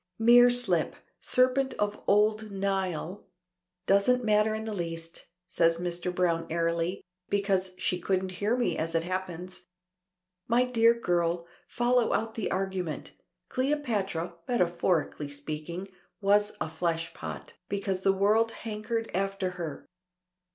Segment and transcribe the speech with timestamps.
[0.17, 0.95] "Mere slip.
[1.19, 3.27] Serpent of old Nile.
[3.85, 6.11] Doesn't matter in the least," says Mr.
[6.11, 9.65] Browne airily, "because she couldn't hear me as it happens.
[10.47, 13.11] My dear girl, follow out the argument.
[13.47, 15.87] Cleopatra, metaphorically speaking,
[16.19, 19.85] was a fleshpot, because the world hankered after her.